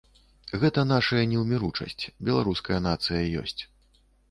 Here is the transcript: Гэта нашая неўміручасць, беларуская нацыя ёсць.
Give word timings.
Гэта 0.61 0.85
нашая 0.91 1.25
неўміручасць, 1.33 2.03
беларуская 2.31 2.79
нацыя 2.89 3.21
ёсць. 3.45 3.59